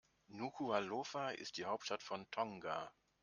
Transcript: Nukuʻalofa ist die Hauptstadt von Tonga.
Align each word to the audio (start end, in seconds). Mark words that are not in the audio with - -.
Nukuʻalofa 0.37 1.29
ist 1.29 1.57
die 1.57 1.65
Hauptstadt 1.65 2.01
von 2.01 2.25
Tonga. 2.31 2.91